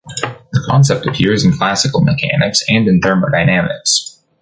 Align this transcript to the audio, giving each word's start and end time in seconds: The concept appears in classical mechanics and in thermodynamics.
The 0.51 0.63
concept 0.65 1.05
appears 1.05 1.45
in 1.45 1.51
classical 1.51 2.01
mechanics 2.01 2.63
and 2.67 2.87
in 2.87 3.01
thermodynamics. 3.01 4.17